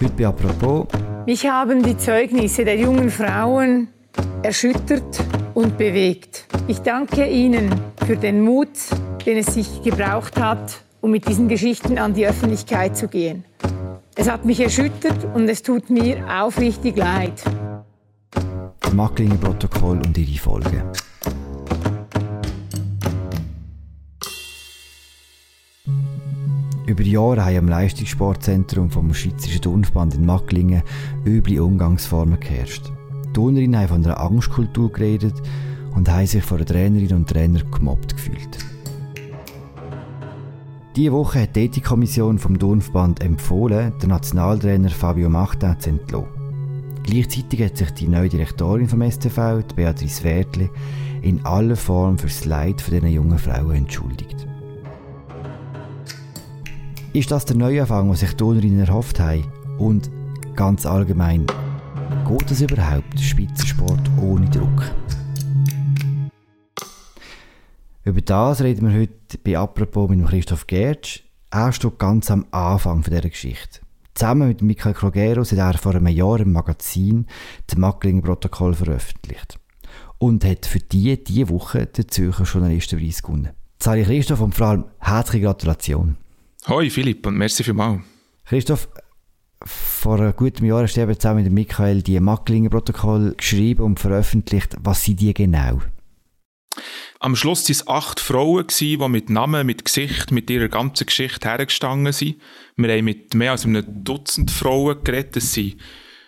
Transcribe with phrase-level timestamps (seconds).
[0.00, 0.86] Heute bei «Apropos».
[1.26, 3.88] Mich haben die Zeugnisse der jungen Frauen
[4.44, 5.20] erschüttert
[5.54, 6.46] und bewegt.
[6.68, 7.68] Ich danke Ihnen
[8.06, 8.68] für den Mut,
[9.26, 13.44] den es sich gebraucht hat, um mit diesen Geschichten an die Öffentlichkeit zu gehen.
[14.14, 17.42] Es hat mich erschüttert und es tut mir aufrichtig leid.
[18.78, 20.82] Das Macklinger Protokoll und ihre Folgen.
[26.88, 30.82] Über Jahre haben am Leistungssportzentrum vom Schweizerischen Turnverband in Macklingen
[31.26, 32.90] üble Umgangsformen geherrscht.
[33.26, 35.34] Die Turnerinnen haben von einer Angstkultur geredet
[35.94, 38.56] und haben sich von den Trainerinnen und Trainern gemobbt gefühlt.
[40.96, 46.28] Diese Woche hat die Ethikkommission vom Turnverband empfohlen, den Nationaltrainer Fabio Machta zu entlassen.
[47.02, 50.70] Gleichzeitig hat sich die neue Direktorin vom STV, Beatrice Wertli,
[51.20, 54.47] in aller Form für das Leid von diesen jungen Frauen entschuldigt.
[57.18, 59.42] Ist das der Neuanfang, den sich die Turnerinnen erhofft haben?
[59.76, 60.08] Und
[60.54, 61.48] ganz allgemein,
[62.28, 64.84] geht es überhaupt, Spitzensport ohne Druck?
[68.04, 71.24] Über das reden wir heute bei «Apropos» mit Christoph Gertsch.
[71.50, 73.80] Er steht ganz am Anfang dieser Geschichte.
[74.14, 77.26] Zusammen mit Michael Krogeros hat er vor einem Jahr im Magazin
[77.66, 79.58] das Mackling-Protokoll veröffentlicht
[80.18, 83.48] und hat für die diese Woche den Zürcher Journalistenpreis gewonnen.
[83.82, 86.16] Sage Christoph und vor allem herzliche Gratulation.
[86.66, 88.00] Hoi Philipp und merci vielmals.
[88.44, 88.88] Christoph,
[89.64, 94.76] vor einem guten Jahr hast du zusammen mit Michael die Macklinger Protokoll geschrieben und veröffentlicht.
[94.80, 95.80] Was sind die genau?
[97.20, 101.48] Am Schluss waren es acht Frauen, die mit Namen, mit Gesicht, mit ihrer ganzen Geschichte
[101.48, 102.36] hergestanden sind.
[102.76, 105.36] Wir haben mit mehr als einem Dutzend Frauen geredet.
[105.36, 105.76] Das sind,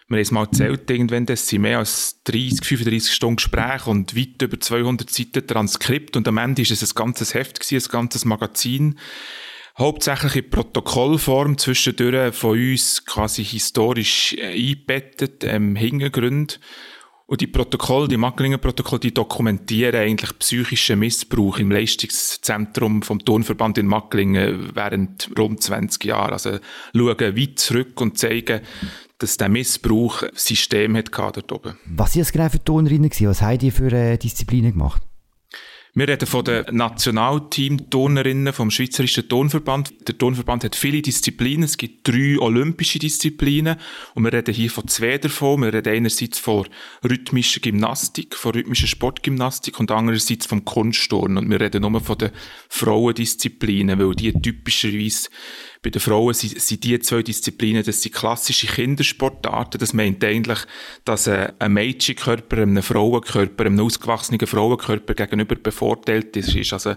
[0.08, 4.16] wir haben es mal gezählt, irgendwann, das sind mehr als 30, 35 Stunden Gespräch und
[4.16, 6.16] weit über 200 Seiten Transkript.
[6.16, 8.98] Und am Ende war es ein ganzes Heft, ein ganzes Magazin
[9.80, 16.54] hauptsächlich in Protokollform zwischendurch von uns quasi historisch äh, eingebettet, ähm, Hintergründe.
[17.26, 23.78] Und die Protokolle, die Macklinger Protokolle, die dokumentieren eigentlich psychischen Missbrauch im Leistungszentrum vom Turnverband
[23.78, 26.32] in Macklingen während rund 20 Jahren.
[26.32, 26.58] Also
[26.92, 28.62] schauen weit zurück und zeigen,
[29.18, 31.78] dass der Missbrauch System hat dort oben.
[31.86, 33.10] Was waren das genau für Turnerinnen?
[33.20, 35.02] Was haben die für äh, Disziplinen gemacht?
[35.92, 40.06] Wir reden von den Nationalteam-Turnerinnen vom Schweizerischen Turnverband.
[40.06, 41.64] Der Turnverband hat viele Disziplinen.
[41.64, 43.74] Es gibt drei olympische Disziplinen.
[44.14, 45.62] Und wir reden hier von zwei davon.
[45.62, 46.68] Wir reden einerseits von
[47.02, 51.38] rhythmischer Gymnastik, von rhythmischer Sportgymnastik und andererseits vom Kunstturnen.
[51.38, 52.30] Und wir reden nur von den
[52.68, 55.28] Frauendisziplinen, weil die typischerweise
[55.82, 59.78] bei den Frauen sind, sind die zwei Disziplinen, das sind klassische Kindersportarten.
[59.78, 60.58] Das meint eigentlich,
[61.06, 66.72] dass ein Mädchenkörper einem Frauenkörper, einem ausgewachsenen Frauenkörper gegenüber bevorteilt ist.
[66.74, 66.96] Also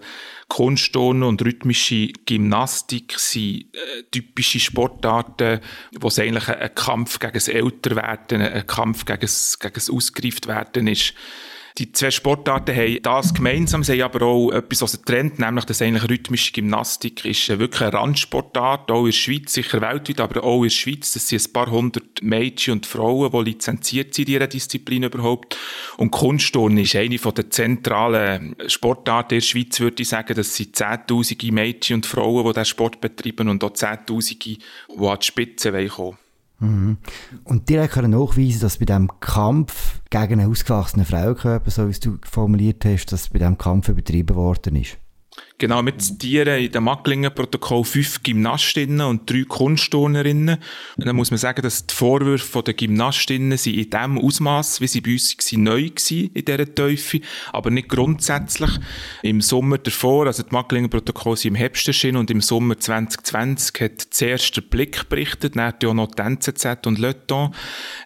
[0.50, 5.62] Kunstturnen und rhythmische Gymnastik sind äh, typische Sportarten,
[6.00, 9.90] wo es eigentlich ein, ein Kampf gegen das Älterwerden, ein Kampf gegen das, gegen das
[9.90, 11.14] Ausgereiftwerden ist.
[11.80, 15.66] Die zwei Sportarten haben das gemeinsam, sie haben aber auch etwas, was sie trennt, nämlich,
[15.66, 20.44] dass eigentlich rhythmische Gymnastik ist wirklich eine Randsportart, auch in der Schweiz, sicher weltweit, aber
[20.44, 21.14] auch in der Schweiz.
[21.14, 25.58] Das sind ein paar hundert Mädchen und Frauen, die lizenziert sind in dieser Disziplin überhaupt.
[25.98, 30.36] Und Kunstturnen ist eine der zentralen Sportarten in der Schweiz, würde ich sagen.
[30.36, 34.60] Das sind zehntausende Mädchen und Frauen, die diesen Sport betreiben und auch zehntausende, die
[35.00, 36.23] an die Spitze kommen wollen.
[36.64, 36.98] Mhm.
[37.44, 42.18] Und dir können nachweisen, dass bei diesem Kampf gegen einen ausgewachsenen Frauenkörper, so wie du
[42.24, 44.98] formuliert hast, dass bei diesem Kampf übertrieben worden ist?
[45.60, 50.58] Genau, wir zitieren in dem Macklingen-Protokoll fünf Gymnastinnen und drei Kunstturnerinnen.
[50.98, 54.88] Und dann muss man sagen, dass die Vorwürfe der Gymnastinnen sind in dem Ausmaß, wie
[54.88, 57.22] sie bei uns waren, neu waren in dieser Teufel,
[57.54, 58.72] aber nicht grundsätzlich.
[59.22, 64.02] Im Sommer davor, also die Macklingen-Protokoll sind im Herbst erschienen und im Sommer 2020 hat
[64.10, 67.56] zuerst der Blick berichtet, dann auch noch die NZZ und Le Temps.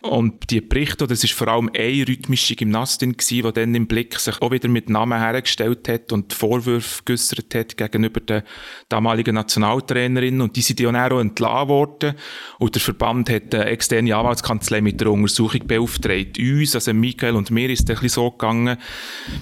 [0.01, 4.19] Und die Berichte, das ist vor allem eine rhythmische Gymnastin gewesen, die dann im Blick
[4.19, 8.43] sich auch wieder mit Namen hergestellt hat und die Vorwürfe geäussert hat gegenüber der
[8.89, 12.15] damaligen Nationaltrainerin und die sind ja auch entlassen worden
[12.59, 16.37] und der Verband hat eine externe Anwaltskanzlei mit der Untersuchung beauftragt.
[16.39, 18.77] Uns, also Michael und mir ist es so gegangen,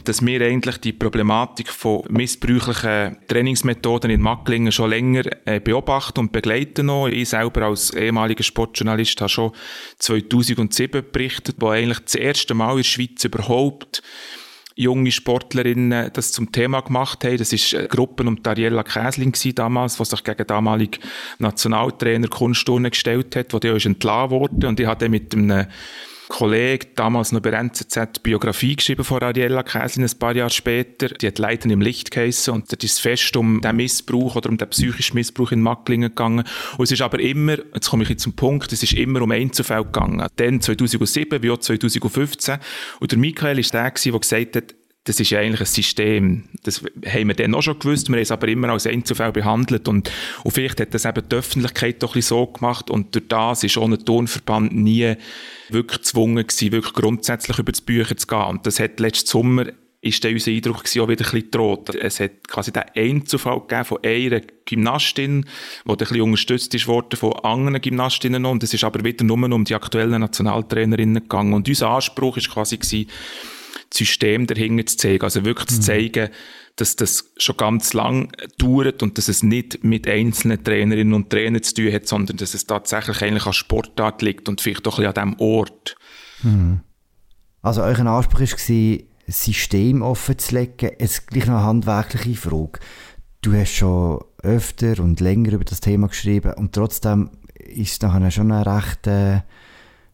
[0.03, 6.31] dass wir eigentlich die Problematik von missbräuchlichen Trainingsmethoden in Macklingen schon länger äh, beobachten und
[6.31, 7.07] begleiten noch.
[7.07, 9.51] Ich selber als ehemaliger Sportjournalist habe schon
[9.99, 14.01] 2007 berichtet, wo eigentlich das erste Mal in der Schweiz überhaupt
[14.75, 17.37] junge Sportlerinnen das zum Thema gemacht haben.
[17.37, 21.01] Das ist eine Gruppe um Ariella Käsling damals, die sich gegen damaligen
[21.39, 24.67] Nationaltrainer Kunstturnen gestellt hat, wo der ist entlassen wurde.
[24.67, 25.67] Und ich hatte mit einem
[26.27, 31.09] Kollege, damals noch bei NZZ, Biografie geschrieben von Ariella Käslin ein paar Jahre später.
[31.09, 34.57] Die hat Leiden im Licht geheissen und da ist fest um den Missbrauch oder um
[34.57, 36.43] den psychischen Missbrauch in Macklingen gegangen.
[36.77, 39.31] Und es ist aber immer, jetzt komme ich jetzt zum Punkt, es ist immer um
[39.31, 40.25] Einzelfälle gegangen.
[40.35, 42.57] Dann 2007 wie auch 2015.
[42.99, 44.75] Und der Michael ist der, der gesagt hat,
[45.05, 46.43] das ist ja eigentlich ein System.
[46.63, 49.87] Das haben wir dann auch schon gewusst, wir haben es aber immer als Einzelfall behandelt
[49.87, 50.11] und,
[50.43, 53.63] und vielleicht hat das eben die Öffentlichkeit doch ein bisschen so gemacht und durch das
[53.63, 55.15] ist ein Turnverband nie
[55.69, 58.43] wirklich gezwungen gewesen, wirklich grundsätzlich über die Bücher zu gehen.
[58.45, 59.65] Und das hat letzten Sommer
[60.01, 61.95] ist dann unser Eindruck gewesen, auch wieder ein bisschen droht.
[61.95, 65.45] Es hat quasi den Einzelfall gegeben von einer Gymnastin,
[65.85, 69.65] die ein bisschen unterstützt worden von anderen Gymnastinnen und es ist aber wieder nur um
[69.65, 71.53] die aktuellen Nationaltrainerinnen gegangen.
[71.53, 73.07] Und unser Anspruch ist quasi gewesen,
[73.95, 75.23] System dahinter zu zeigen.
[75.23, 75.73] Also wirklich mhm.
[75.75, 76.29] zu zeigen,
[76.75, 81.63] dass das schon ganz lang dauert und dass es nicht mit einzelnen Trainerinnen und Trainern
[81.63, 85.05] zu tun hat, sondern dass es tatsächlich eigentlich an Sportart liegt und vielleicht auch ein
[85.05, 85.95] bisschen an diesem Ort.
[86.43, 86.81] Mhm.
[87.61, 88.97] Also euer Anspruch war,
[89.27, 90.91] System offen zu legen.
[90.99, 92.79] Jetzt gleich noch eine handwerkliche Frage.
[93.41, 98.31] Du hast schon öfter und länger über das Thema geschrieben und trotzdem ist es nachher
[98.31, 99.41] schon ein recht äh,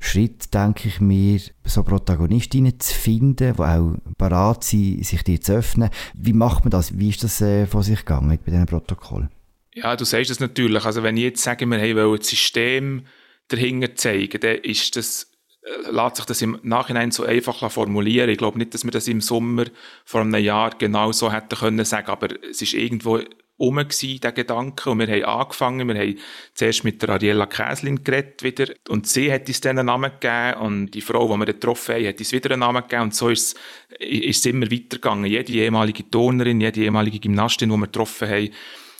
[0.03, 5.53] Schritt, denke ich mir, so Protagonistinnen zu finden, die auch bereit sind, sich dir zu
[5.53, 5.91] öffnen.
[6.15, 6.97] Wie macht man das?
[6.97, 9.29] Wie ist das äh, von sich gegangen bei diesem Protokoll?
[9.73, 10.83] Ja, du sagst es natürlich.
[10.85, 13.05] Also wenn ich jetzt sage, wir wollen ein System
[13.47, 15.31] dahinter zeigen, dann ist das,
[15.61, 18.29] äh, lässt sich das im Nachhinein so einfach formulieren.
[18.29, 19.65] Ich glaube nicht, dass wir das im Sommer
[20.03, 23.19] vor einem Jahr genau so hätten können sagen, aber es ist irgendwo
[23.61, 24.89] rum gewesen, der Gedanke.
[24.89, 26.17] Und wir haben angefangen, wir haben
[26.53, 28.67] zuerst mit der Ariella Käslin geredet wieder.
[28.89, 30.59] Und sie hat uns dann einen Namen gegeben.
[30.59, 33.03] Und die Frau, die wir getroffen haben, hat uns wieder einen Namen gegeben.
[33.03, 33.57] Und so ist
[33.99, 35.25] es, immer weitergegangen.
[35.25, 38.49] Jede ehemalige Turnerin, jede ehemalige Gymnastin, die wir getroffen haben,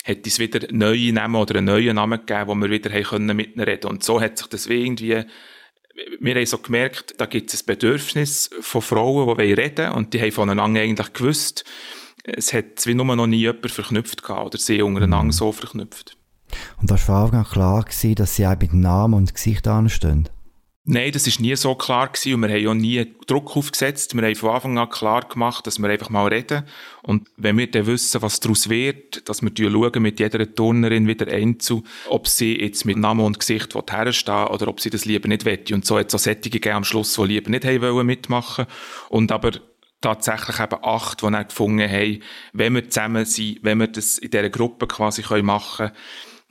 [0.04, 3.56] hat uns wieder neue Namen oder einen neuen Namen gegeben, wo wir wieder können mit
[3.56, 3.88] ihnen reden.
[3.90, 5.26] Und so hat sich das irgendwie
[6.20, 10.14] wir haben so gemerkt, da gibt es ein Bedürfnis von Frauen, die reden wollen und
[10.14, 11.66] die haben voneinander eigentlich gewusst,
[12.24, 15.32] es hat wie nur noch nie jemand verknüpft gehabt oder sie untereinander mhm.
[15.32, 16.18] so verknüpft.
[16.80, 19.68] Und das war von Anfang an klar gewesen, dass sie auch mit Namen und Gesicht
[19.68, 20.30] anstehen?
[20.84, 24.16] Nein, das war nie so klar gewesen und wir haben auch nie Druck aufgesetzt.
[24.16, 26.64] Wir haben von Anfang an klar gemacht, dass wir einfach mal reden.
[27.04, 31.32] Und wenn wir dann wissen, was daraus wird, dass wir schauen mit jeder Turnerin wieder
[31.32, 35.46] einzu, ob sie jetzt mit Namen und Gesicht herstehen oder ob sie das lieber nicht
[35.46, 35.76] wette.
[35.76, 38.66] Und so hat es auch Sättige am Schluss, die lieber nicht haben wollen mitmachen.
[39.10, 39.52] Und aber
[40.02, 42.22] tatsächlich eben acht, die dann gefunden haben,
[42.54, 45.98] wenn wir zusammen sind, wenn wir das in dieser Gruppe quasi machen können,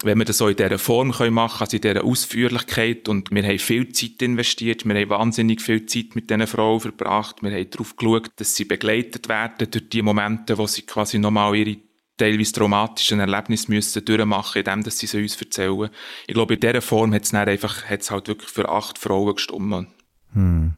[0.03, 3.43] wenn wir das so in dieser Form können machen, also in dieser Ausführlichkeit und wir
[3.43, 7.71] haben viel Zeit investiert, wir haben wahnsinnig viel Zeit mit diesen Frauen verbracht, wir haben
[7.71, 11.77] darauf geschaut, dass sie begleitet werden durch die Momente, wo sie quasi nochmal ihre
[12.17, 15.91] teilweise traumatischen Erlebnisse müssen durchmachen, indem sie sie uns erzählen.
[16.27, 19.89] Ich glaube, in dieser Form hat es einfach, halt wirklich für acht Frauen gestummen.
[20.33, 20.75] Hm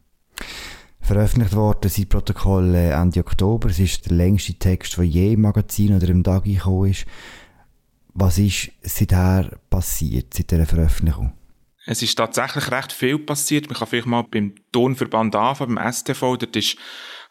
[1.02, 3.68] veröffentlicht worden sind Protokolle Ende Oktober.
[3.68, 7.04] Es ist der längste Text, der je im Magazin oder im Tag gekommen ist.
[8.14, 11.32] Was ist seither passiert, seit dieser Veröffentlichung?
[11.84, 13.66] Es ist tatsächlich recht viel passiert.
[13.68, 16.36] Man kann vielleicht mal beim Tonverband anfangen, beim STV.
[16.36, 16.76] Dort ist,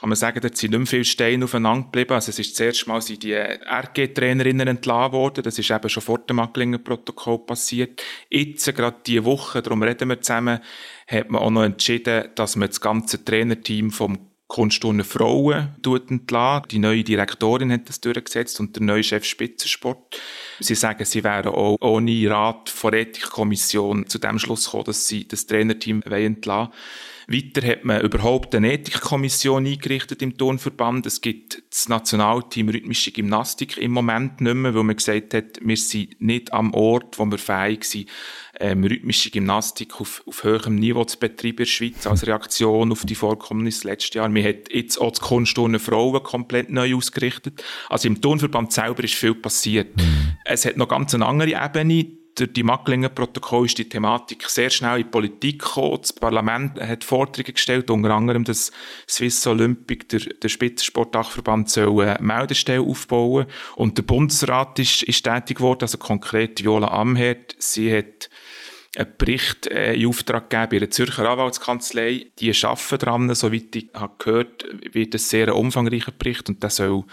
[0.02, 2.14] kann man sagen, dort sind nicht mehr viele Steine aufeinander geblieben.
[2.14, 5.44] Also es ist das erste Mal sind die RG-Trainerinnen entlassen worden.
[5.44, 8.02] Das ist eben schon vor dem Macklinger-Protokoll passiert.
[8.28, 10.60] Jetzt, gerade diese Woche, darum reden wir zusammen,
[11.06, 16.68] hat man auch noch entschieden, dass man das ganze Trainerteam vom Kunstturnen Frauen entlassen.
[16.72, 20.20] Die neue Direktorin hat das durchgesetzt und der neue Chef Spitzensport.
[20.60, 25.28] Sie sagen, sie wären auch ohne Rat von Ethikkommission zu dem Schluss gekommen, dass sie
[25.28, 26.74] das Trainerteam entlassen wollen.
[27.28, 31.06] Weiter hat man überhaupt eine Ethikkommission eingerichtet im Turnverband.
[31.06, 35.78] Es gibt das Nationalteam Rhythmische Gymnastik im Moment nicht mehr, weil man gesagt hat, wir
[35.78, 38.10] sind nicht am Ort, wo wir fähig sind,
[38.60, 43.06] ähm, rhythmische Gymnastik auf, auf höherem Niveau zu betreiben in der Schweiz als Reaktion auf
[43.06, 44.34] die Vorkommnisse letztes Jahr.
[44.34, 47.64] Wir hat jetzt auch das Kunstturnen Frauen komplett neu ausgerichtet.
[47.90, 49.96] Also im Turnverband selber ist viel passiert.
[49.98, 50.38] Mhm.
[50.46, 54.98] Es hat noch ganz eine andere Ebene durch die Macklinger-Protokoll ist die Thematik sehr schnell
[54.98, 55.98] in die Politik gekommen.
[56.02, 58.72] Das Parlament hat Forderungen gestellt, unter anderem, dass
[59.08, 63.48] Swiss Olympic, der, der Spitzensportdachverband, soll eine Meldestelle aufbauen.
[63.76, 67.56] Und der Bundesrat ist, ist tätig geworden, also konkret Viola Amherd.
[67.60, 68.30] Sie hat
[68.98, 72.28] einen Bericht äh, in Auftrag gegeben bei der Zürcher Anwaltskanzlei.
[72.40, 77.06] Die arbeiten daran, soweit ich habe gehört, wird ein sehr umfangreicher Bericht und der soll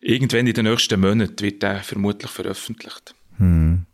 [0.00, 3.14] irgendwann in den nächsten Monaten wird der vermutlich veröffentlicht.
[3.38, 3.86] Hm.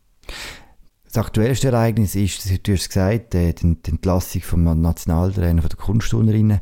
[1.05, 6.61] Das aktuellste Ereignis ist, du hast gesagt, die, die Entlassung vom Nationaltrainer der Kunstturnerinnen.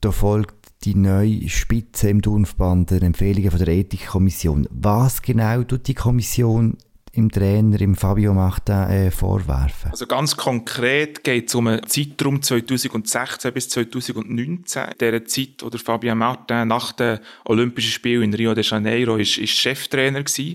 [0.00, 4.68] Da folgt die neue Spitze im Turnverband den Empfehlungen von der Ethikkommission.
[4.70, 6.76] Was genau tut die Kommission
[7.12, 9.90] im Trainer, im Fabio Martin, äh, vorwerfen?
[9.90, 14.82] Also ganz konkret geht es um einen Zeitraum 2016 bis 2019.
[14.84, 19.16] In dieser Zeit, wo der Fabio Martin nach den Olympischen Spielen in Rio de Janeiro
[19.16, 20.54] ist, ist Cheftrainer war.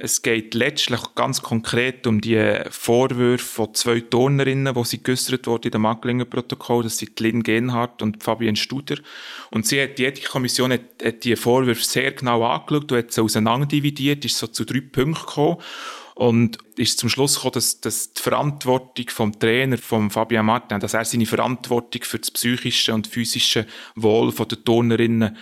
[0.00, 5.66] Es geht letztlich ganz konkret um die Vorwürfe von zwei Turnerinnen, die sie geäussert wurden
[5.66, 6.84] in dem Macklinger-Protokoll.
[6.84, 8.96] Das sind Lynn Genhardt und Fabienne Studer.
[9.50, 13.22] Und sie hat, die Ethikkommission hat, hat die Vorwürfe sehr genau angeschaut und hat sie
[13.22, 15.58] auseinanderdividiert, ist so zu drei Punkten gekommen
[16.14, 20.94] und ist zum Schluss gekommen, dass, dass die Verantwortung vom Trainer, vom Fabian Martin, dass
[20.94, 25.36] er seine Verantwortung für das psychische und physische Wohl der Turnerinnen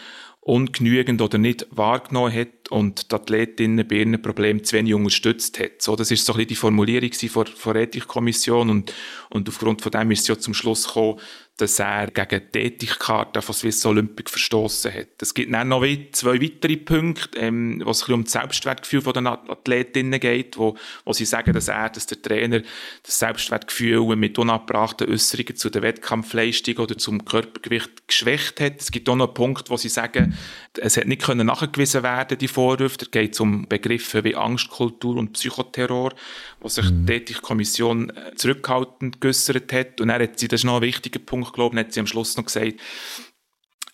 [0.44, 5.80] ungenügend oder nicht wahrgenommen hat und die Athletinnen bei ihren Problemen zu wenig unterstützt hat.
[5.80, 8.92] So, das ist so ein bisschen die Formulierung von, der Ethikkommission und,
[9.30, 11.20] und aufgrund von dem ist es ja zum Schluss gekommen,
[11.62, 15.08] dass er gegen die Ethikkarte von Swiss Olympic verstoßen hat.
[15.20, 20.18] Es gibt dann noch zwei weitere Punkte, ähm, wo es um das Selbstwertgefühl der Athletinnen
[20.18, 22.62] geht, wo, wo sie sagen, dass er, dass der Trainer
[23.04, 28.80] das Selbstwertgefühl mit unabbrachten Äußerungen zu der Wettkampfleistung oder zum Körpergewicht geschwächt hat.
[28.80, 30.36] Es gibt auch noch einen Punkt, wo sie sagen,
[30.80, 32.98] es hat nicht können nachgewiesen werden, die Vorwürfe.
[32.98, 36.12] Da geht es um Begriffe wie Angstkultur und Psychoterror,
[36.60, 37.06] wo sich mhm.
[37.06, 40.00] die Ethikkommission äh, zurückhaltend geäußert hat.
[40.00, 42.00] Und er hat sie, das ist noch ein wichtiger Punkt, Punkt, glaube ich, hat sie
[42.00, 42.80] am Schluss noch gesagt,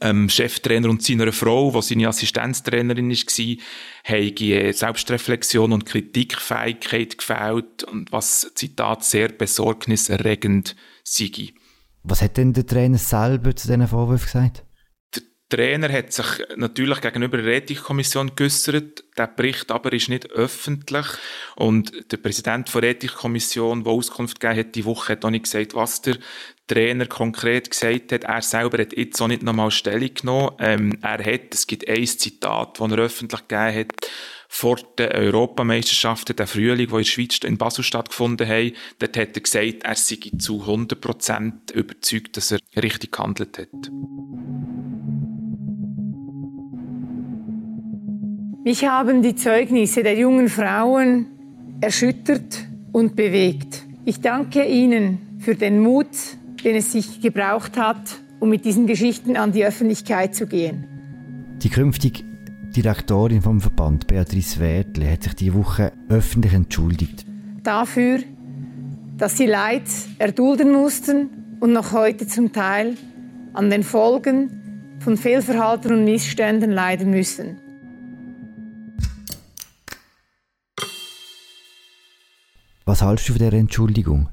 [0.00, 3.56] ähm, Cheftrainer und seiner Frau, die seine Assistenztrainerin war,
[4.06, 11.52] haben Selbstreflexion und Kritikfähigkeit gefällt und was, Zitat, sehr besorgniserregend sei.
[12.04, 14.64] Was hat denn der Trainer selber zu diesen Vorwürfen gesagt?
[15.48, 19.02] Trainer hat sich natürlich gegenüber der Ethikkommission geäussert.
[19.16, 21.06] Der Bericht aber ist nicht öffentlich.
[21.56, 25.74] Und der Präsident der Ethikkommission, der Auskunft gegeben hat, die Woche hat auch nicht gesagt,
[25.74, 26.18] was der
[26.68, 28.24] Trainer konkret gesagt hat.
[28.24, 30.52] Er selber hat jetzt auch nicht nochmal Stellung genommen.
[30.60, 33.92] Ähm, er hat, es gibt ein Zitat, das er öffentlich gegeben hat,
[34.48, 39.36] vor den Europameisterschaften, der Frühling, die in der Schweiz in Basel stattgefunden haben, dort hat
[39.36, 43.90] er gesagt, er sei zu 100% überzeugt, dass er richtig gehandelt hat.
[48.64, 51.26] Mich haben die Zeugnisse der jungen Frauen
[51.80, 53.84] erschüttert und bewegt.
[54.04, 56.08] Ich danke Ihnen für den Mut,
[56.64, 60.84] den es sich gebraucht hat, um mit diesen Geschichten an die Öffentlichkeit zu gehen.
[61.62, 62.22] Die künftige
[62.76, 67.26] Direktorin vom Verband, Beatrice Wertle, hat sich diese Woche öffentlich entschuldigt.
[67.62, 68.20] Dafür,
[69.16, 69.82] dass sie Leid
[70.18, 72.96] erdulden mussten und noch heute zum Teil
[73.52, 77.58] an den Folgen von Fehlverhalten und Missständen leiden müssen.
[82.84, 84.28] Was hältst du von dieser Entschuldigung?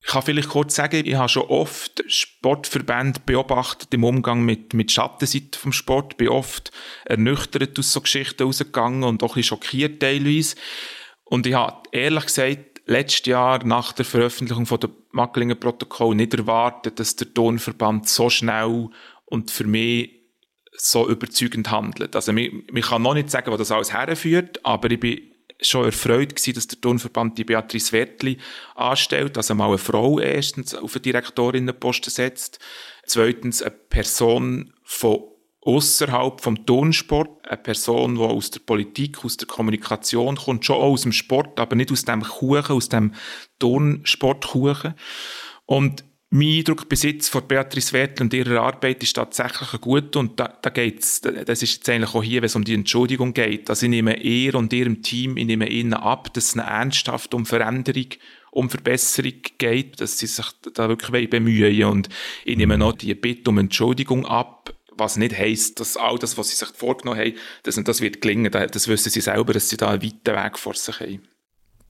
[0.00, 4.90] Ich kann vielleicht kurz sagen, ich habe schon oft Sportverbände beobachtet im Umgang mit, mit
[4.92, 6.70] Schattenseiten vom Sport, bin oft
[7.04, 10.56] ernüchtert aus so Geschichten rausgegangen und auch ein bisschen schockiert teilweise.
[11.24, 16.32] Und ich habe ehrlich gesagt letztes Jahr nach der Veröffentlichung von der Macklinger Protokoll nicht
[16.32, 18.88] erwartet, dass der Tonverband so schnell
[19.26, 20.18] und für mich
[20.72, 22.14] so überzeugend handelt.
[22.16, 25.27] Also, man kann noch nicht sagen, wo das alles herführt, aber ich bin
[25.60, 28.38] schon erfreut gewesen, dass der Turnverband die Beatrice Wertli
[28.74, 32.58] anstellt, also mal eine Frau erstens auf einen Direktorinnenposten setzt,
[33.06, 35.24] zweitens eine Person von
[35.62, 40.92] außerhalb vom Turnsport, eine Person, die aus der Politik, aus der Kommunikation kommt, schon auch
[40.92, 43.12] aus dem Sport, aber nicht aus dem Kuchen, aus dem
[43.58, 44.94] Turnsportkuchen.
[45.66, 50.20] Und mein Eindruck bis jetzt von Beatrice Wertl und ihrer Arbeit ist tatsächlich ein guter
[50.20, 53.32] und da, da geht's, das ist jetzt eigentlich auch hier, wenn es um die Entschuldigung
[53.32, 53.70] geht.
[53.70, 57.32] Also ich nehme ihr und ihrem Team, ich nehme ihnen ab, dass es eine ernsthaft
[57.32, 58.08] um Veränderung,
[58.50, 62.08] um Verbesserung geht, dass sie sich da wirklich bemühen und
[62.44, 66.50] ich nehme noch die Bitte um Entschuldigung ab, was nicht heisst, dass all das, was
[66.50, 68.52] sie sich vorgenommen haben, dass das wird gelingen.
[68.52, 71.22] Das wissen sie selber, dass sie da einen weiten Weg vor sich haben.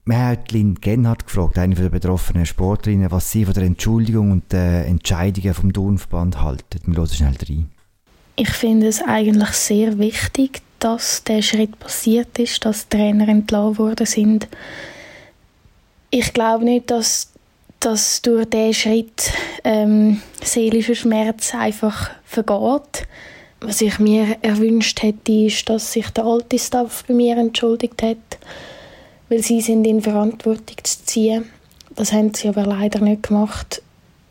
[0.05, 4.51] Man hat Lynn Genhardt gefragt, eine der betroffenen Sportlerinnen, was sie von der Entschuldigung und
[4.51, 6.79] den Entscheidungen vom Turnverband halten.
[6.85, 7.69] Wir hören schnell rein.
[8.35, 14.05] Ich finde es eigentlich sehr wichtig, dass der Schritt passiert ist, dass Trainer entlassen worden
[14.05, 14.47] sind.
[16.09, 17.31] Ich glaube nicht, dass,
[17.79, 19.31] dass durch diesen Schritt
[19.63, 23.07] ähm, seelischer Schmerz einfach vergeht.
[23.59, 28.17] Was ich mir erwünscht hätte, ist, dass sich der alte Staff bei mir entschuldigt hat
[29.29, 31.45] weil sie sind in Verantwortung zu ziehen.
[31.95, 33.81] Das haben sie aber leider nicht gemacht.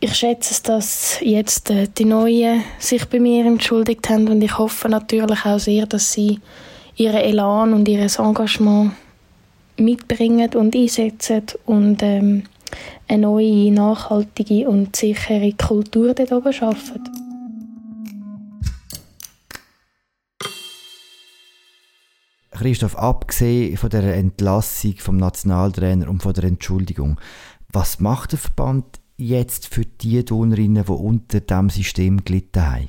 [0.01, 4.57] Ich schätze es, dass jetzt äh, die Neuen sich bei mir entschuldigt haben und ich
[4.57, 6.39] hoffe natürlich auch sehr, dass sie
[6.97, 8.93] ihren Elan und ihr Engagement
[9.77, 12.45] mitbringen und einsetzen und ähm,
[13.09, 17.28] eine neue, nachhaltige und sichere Kultur dort oben schaffen.
[22.59, 27.21] Christoph, abgesehen von der Entlassung vom Nationaltrainer und von der Entschuldigung,
[27.73, 32.89] was macht der Verband jetzt für die Turnerinnen, die unter diesem System gelitten haben?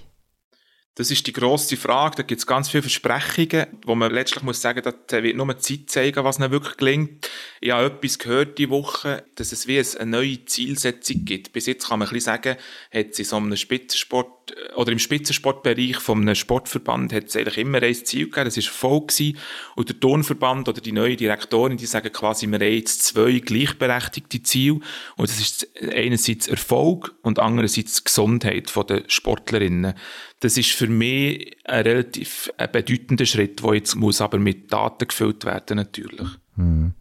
[0.99, 2.17] Das ist die grosse Frage.
[2.17, 5.89] Da gibt es ganz viele Versprechungen, wo man letztlich muss sagen, da wird nur Zeit
[5.89, 7.29] zeigen, was ihnen wirklich gelingt.
[7.61, 11.53] Ich habe etwas gehört die Woche, dass es wie eine neue Zielsetzung gibt.
[11.53, 12.57] Bis jetzt kann man ein bisschen sagen,
[12.93, 14.38] hat es in so einem Spitzensport
[14.75, 18.63] oder im Spitzensportbereich von einem Sportverband hat es eigentlich immer ein Ziel gegeben, das war
[18.63, 19.37] Erfolg gewesen.
[19.75, 24.41] Und der Turnverband oder die neue Direktorin, die sagen quasi, wir haben jetzt zwei gleichberechtigte
[24.43, 24.79] Ziele.
[25.15, 29.93] Und das ist einerseits Erfolg und andererseits Gesundheit der Sportlerinnen.
[30.39, 35.45] Das ist für mich ein relativ bedeutender Schritt, der jetzt muss aber mit Daten gefüllt
[35.45, 36.29] werden natürlich.
[36.55, 36.93] Hm.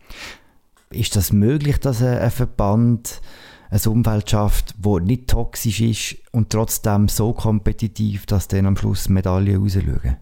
[0.90, 3.20] Ist das möglich, dass ein Verband
[3.70, 9.08] ein Umfeld schafft, wo nicht toxisch ist und trotzdem so kompetitiv, dass dann am Schluss
[9.08, 10.16] Medaillen rausschauen?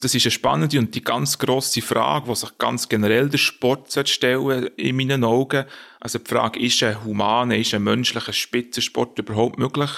[0.00, 3.92] Das ist eine spannende und die ganz grosse Frage, die sich ganz generell der Sport
[4.08, 5.64] stellen in meinen Augen.
[5.98, 9.90] Also die Frage, ist ein humaner, ist ein menschlicher Spitzensport überhaupt möglich?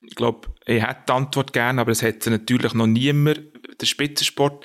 [0.00, 3.42] Ich glaube, ich hätte die Antwort gerne, aber es hätte natürlich noch niemand.
[3.80, 4.64] Der Spitzensport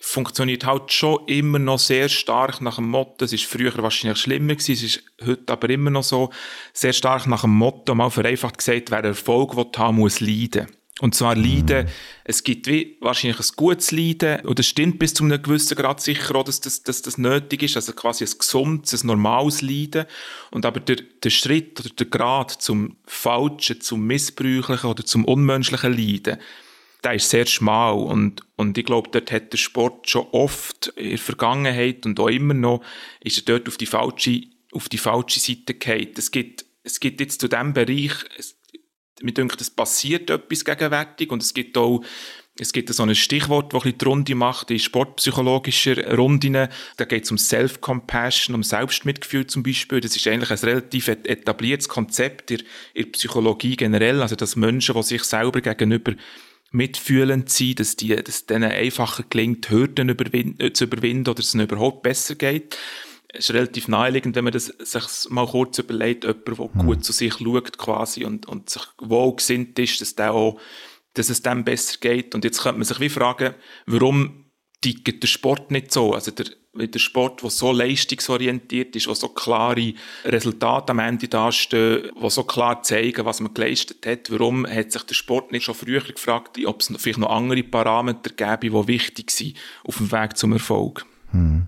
[0.00, 4.54] funktioniert halt schon immer noch sehr stark nach dem Motto, es ist früher wahrscheinlich schlimmer
[4.54, 6.30] gewesen, es ist heute aber immer noch so,
[6.72, 10.66] sehr stark nach dem Motto, mal vereinfacht gesagt, wer Erfolg will haben, muss leiden.
[11.00, 11.88] Und zwar Leiden,
[12.24, 16.02] es gibt wie wahrscheinlich ein gutes Leiden, und es stimmt bis zu einem gewissen Grad
[16.02, 20.04] sicher auch, dass das, dass das nötig ist, also quasi ein gesundes, ein normales Leiden.
[20.50, 25.96] Und aber der, der Schritt oder der Grad zum falschen, zum missbräuchlichen oder zum unmenschlichen
[25.96, 26.38] Leiden,
[27.04, 31.10] der ist sehr schmal und, und ich glaube, dort hat der Sport schon oft in
[31.10, 32.82] der Vergangenheit und auch immer noch,
[33.22, 34.42] ist er dort auf die falsche,
[34.72, 36.10] auf die falsche Seite gefallen.
[36.16, 38.56] Es gibt, es gibt jetzt zu diesem Bereich, es,
[39.22, 42.02] mir denkt, es passiert etwas gegenwärtig und es gibt auch
[42.58, 46.68] es gibt so ein Stichwort, das die Runde macht, in sportpsychologischer Runden.
[46.98, 50.00] Da geht es um Self-Compassion, um Selbstmitgefühl zum Beispiel.
[50.00, 54.20] Das ist eigentlich ein relativ etabliertes Konzept in, in der Psychologie generell.
[54.20, 56.12] Also, dass Menschen, die sich selber gegenüber
[56.70, 61.54] mitfühlend sein, dass, die, dass denen einfacher gelingt, Hürden überwinden, äh, zu überwinden oder es
[61.54, 62.76] ihnen überhaupt besser geht.
[63.28, 66.86] Es ist relativ naheliegend, wenn man das sich mal kurz überlegt, jemand, der mhm.
[66.86, 70.60] gut zu sich schaut quasi und, und sich wohlgesinnt ist, dass, der auch,
[71.14, 72.34] dass es dem besser geht.
[72.34, 73.54] Und jetzt könnte man sich wie fragen,
[73.86, 74.46] warum
[74.80, 76.12] tickt der Sport nicht so?
[76.12, 79.92] Also der, der Sport, der so leistungsorientiert ist, wo so klare
[80.24, 84.30] Resultate am Ende dastehen, wo so klar zeigen, was man geleistet hat.
[84.30, 88.30] Warum hat sich der Sport nicht schon früher gefragt, ob es vielleicht noch andere Parameter
[88.30, 91.04] gäbe, die wichtig sind auf dem Weg zum Erfolg?
[91.32, 91.66] Hm.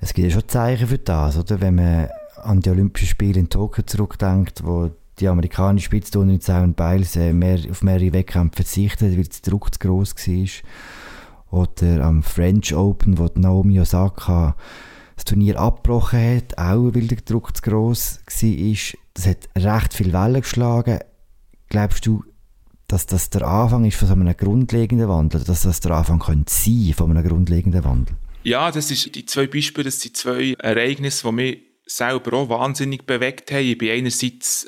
[0.00, 1.60] Es gibt ja schon Zeichen für das, oder?
[1.60, 2.08] Wenn man
[2.42, 7.60] an die Olympischen Spiele in Tokio zurückdenkt, wo die amerikanische Spitzturnerin Simon Biles äh, mehr,
[7.70, 10.48] auf mehrere Wettkämpfe verzichtet, weil der Druck zu gross war
[11.52, 14.56] oder am French Open, wo Naomi Osaka
[15.14, 18.92] das Turnier abgebrochen hat, auch weil der Druck zu gross war.
[19.14, 20.98] Das hat recht viel Wellen geschlagen.
[21.68, 22.24] Glaubst du,
[22.88, 26.52] dass das der Anfang ist von so einem grundlegenden Wandel, dass das der Anfang könnte
[26.52, 28.16] sein von einem grundlegenden Wandel?
[28.44, 33.06] Ja, das ist die zwei Beispiele, das sind zwei Ereignisse, die mich selber auch wahnsinnig
[33.06, 33.64] bewegt haben.
[33.64, 34.66] Ich bin einerseits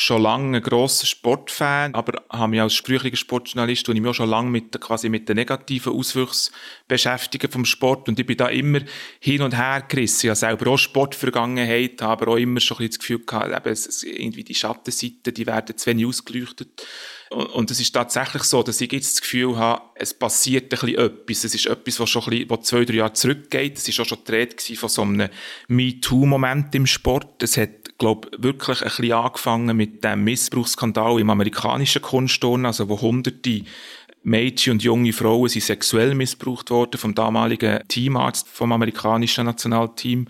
[0.00, 4.14] schon lange ein grosser Sportfan, aber habe mich als sprüchlicher Sportjournalist und ich mich auch
[4.14, 6.54] schon lange mit, quasi mit den negativen Auswüchsen
[6.86, 8.78] beschäftigt vom Sport und ich bin da immer
[9.18, 10.26] hin und her gerissen.
[10.26, 13.66] Ich habe selber auch Sportvergangenheit, habe aber auch immer schon ein bisschen das Gefühl gehabt,
[13.66, 13.78] eben,
[14.20, 16.86] irgendwie die Schattenseiten, die werden zu wenig ausgeleuchtet.
[17.30, 20.98] Und es ist tatsächlich so, dass ich jetzt das Gefühl habe, es passiert ein bisschen
[20.98, 21.44] etwas.
[21.44, 23.76] Es ist etwas, was schon ein bisschen, was zwei, drei Jahre zurückgeht.
[23.76, 25.28] Es ist auch schon die Rede von so einem
[25.68, 27.42] MeToo-Moment im Sport.
[27.42, 32.88] Es hat, glaube ich, wirklich ein bisschen angefangen mit dem Missbrauchsskandal im amerikanischen Kunstturnen, also
[32.88, 33.62] wo hunderte
[34.22, 40.26] Mädchen und junge Frauen sind sexuell missbraucht worden vom damaligen Teamarzt vom amerikanischen Nationalteam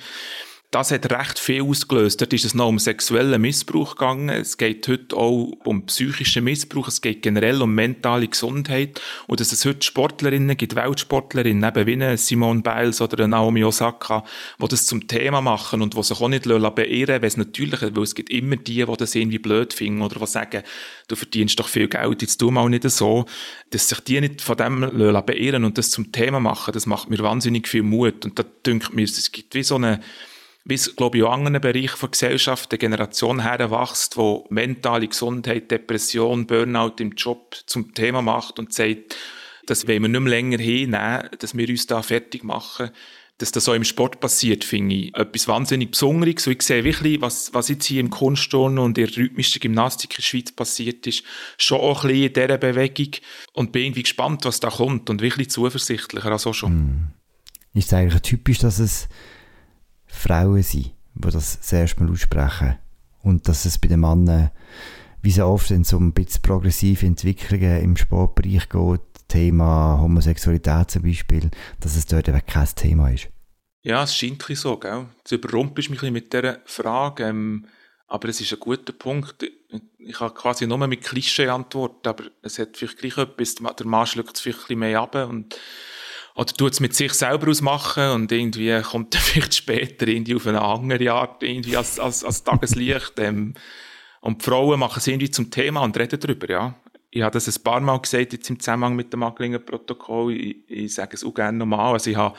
[0.71, 2.21] das hat recht viel ausgelöst.
[2.21, 4.29] Dort ist es noch um sexuellen Missbrauch gegangen.
[4.29, 6.89] Es geht heute auch um psychischen Missbrauch.
[6.89, 9.01] Es geht generell um mentale Gesundheit.
[9.27, 14.25] Und dass es heute Sportlerinnen gibt, Weltsportlerinnen, eben wie Simone Biles oder Naomi Osaka,
[14.61, 18.03] die das zum Thema machen und die sich auch nicht beirren weil es natürlich, weil
[18.03, 20.63] es gibt immer die, die das irgendwie blöd finden oder die sagen,
[21.09, 23.25] du verdienst doch viel Geld, jetzt tu mal nicht so.
[23.71, 27.19] Dass sich die nicht von dem beirren und das zum Thema machen, das macht mir
[27.21, 28.27] wahnsinnig viel Mut.
[28.27, 30.01] Und da denkt mir, es gibt wie so eine,
[30.65, 35.09] wie es, glaube ich, auch in anderen Bereichen der Gesellschaft eine Generation heranwächst, wo mentale
[35.09, 39.17] Gesundheit, Depression, Burnout im Job zum Thema macht und sagt,
[39.67, 42.91] das wollen wir nicht mehr länger hinnehmen, dass wir uns da fertig machen.
[43.41, 46.45] dass das so im Sport passiert, finde ich etwas wahnsinnig Besonderes.
[46.49, 50.11] Und ich sehe wirklich, was, was jetzt hier im Kunstturnen und in der rhythmischen Gymnastik
[50.11, 51.23] in der Schweiz passiert ist,
[51.57, 53.11] schon auch ein bisschen in dieser Bewegung.
[53.53, 56.73] Und bin irgendwie gespannt, was da kommt und wirklich zuversichtlicher als auch schon.
[56.73, 57.13] Mm.
[57.75, 59.09] Ist es eigentlich typisch, dass es
[60.19, 62.79] Frauen sind, die das erste Mal aussprechen
[63.23, 64.51] und dass es bei den Männern
[65.23, 70.91] wie so oft, wenn es um ein bisschen progressive Entwicklungen im Sportbereich geht, Thema Homosexualität
[70.91, 71.51] zum Beispiel,
[71.81, 73.29] dass es dort eben kein Thema ist.
[73.83, 75.07] Ja, es scheint ein so, gell?
[75.29, 77.67] Du überrumpelst mich ein mit dieser Frage, ähm,
[78.07, 79.45] aber es ist ein guter Punkt.
[79.99, 84.07] Ich habe quasi nur mit Klischee antwortet, aber es hat vielleicht gleich etwas, der Mann
[84.07, 85.57] schluckt es vielleicht ein bisschen mehr ab und
[86.39, 90.47] oder tut es mit sich selber ausmachen und irgendwie kommt er vielleicht später irgendwie auf
[90.47, 93.15] eine andere Art irgendwie als, als, als Tageslicht.
[93.19, 93.55] ähm,
[94.21, 96.75] und die Frauen machen es irgendwie zum Thema und reden darüber, ja
[97.11, 100.35] ich habe das ein paar Mal gesagt, jetzt im Zusammenhang mit dem Maglinger Protokoll.
[100.35, 101.95] Ich, ich sage es auch gerne nochmal.
[101.95, 102.37] Also ich habe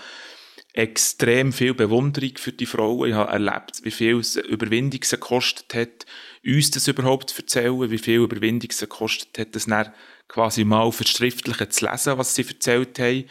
[0.74, 3.10] extrem viel Bewunderung für die Frauen.
[3.10, 6.06] Ich habe erlebt, wie viel es Überwindung es gekostet hat,
[6.46, 9.92] uns das überhaupt zu erzählen, wie viel Überwindung es gekostet hat, das dann
[10.28, 13.26] quasi mal verschriftlichen zu lesen, was sie erzählt haben.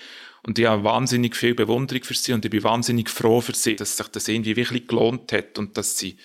[0.48, 3.76] Und ich habe wahnsinnig viel Bewunderung für sie und ich bin wahnsinnig froh für sie,
[3.76, 6.16] dass sich das irgendwie wirklich gelohnt hat und dass sie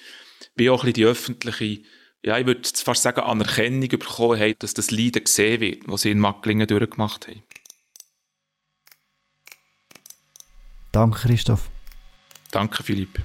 [0.55, 1.79] wie auch ein bisschen die öffentliche
[2.25, 6.11] ja, ich würde fast sagen, Anerkennung bekommen haben, dass das Leiden gesehen wird, was sie
[6.11, 7.43] in Macklingen durchgemacht haben.
[10.93, 11.69] Danke, Christoph.
[12.49, 13.21] Danke, Philipp.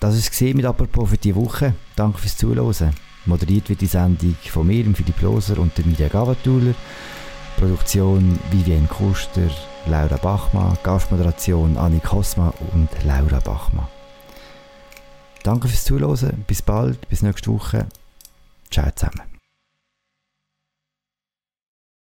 [0.00, 1.74] Das war es mit «Apropos» für diese Woche.
[1.94, 2.94] Danke fürs Zuhören.
[3.26, 6.74] Moderiert wird die Sendung von mir, Philipp Loser und der Media Gavatuller.
[7.58, 9.50] Produktion Vivienne Kuster,
[9.88, 13.88] Laura Bachmann, Gastmoderation Annik Kosma und Laura Bachmann.
[15.42, 16.44] Danke fürs Zuhören.
[16.46, 17.86] Bis bald, bis nächste Woche.
[18.70, 19.37] Ciao zusammen.